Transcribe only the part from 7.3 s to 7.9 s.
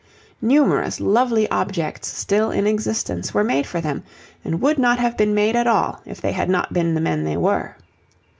were.